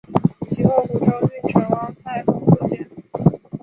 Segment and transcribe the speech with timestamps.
[0.49, 2.89] 其后湖州郡丞汪泰亨所建。